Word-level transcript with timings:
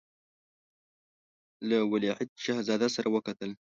له 1.69 1.77
ولیعهد 1.91 2.29
شهزاده 2.45 2.87
سره 2.95 3.07
وکتل. 3.15 3.51